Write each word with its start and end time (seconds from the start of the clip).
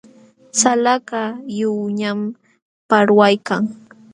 Salakaq 0.59 1.33
lliwñam 1.55 2.19
parwaykan. 2.89 3.63